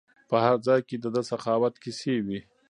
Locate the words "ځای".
0.67-0.79